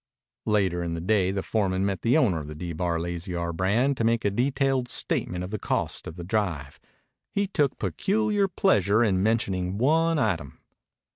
Later 0.47 0.81
in 0.81 0.95
the 0.95 0.99
day 0.99 1.29
the 1.29 1.43
foreman 1.43 1.85
met 1.85 2.01
the 2.01 2.17
owner 2.17 2.39
of 2.39 2.47
the 2.47 2.55
D 2.55 2.73
Bar 2.73 2.99
Lazy 2.99 3.35
R 3.35 3.53
brand 3.53 3.97
to 3.97 4.03
make 4.03 4.25
a 4.25 4.31
detailed 4.31 4.87
statement 4.87 5.43
of 5.43 5.51
the 5.51 5.59
cost 5.59 6.07
of 6.07 6.15
the 6.15 6.23
drive. 6.23 6.79
He 7.29 7.45
took 7.45 7.77
peculiar 7.77 8.47
pleasure 8.47 9.03
in 9.03 9.21
mentioning 9.21 9.77
one 9.77 10.17
item. 10.17 10.57